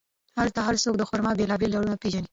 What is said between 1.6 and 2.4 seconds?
ډولونه پېژني.